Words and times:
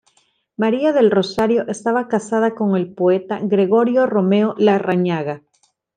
María 0.57 0.93
del 0.93 1.11
Rosario 1.11 1.63
estaba 1.67 2.07
casada 2.07 2.55
con 2.55 2.75
el 2.75 2.91
poeta 2.91 3.39
Gregorio 3.39 4.07
Romero 4.07 4.55
Larrañaga. 4.57 5.43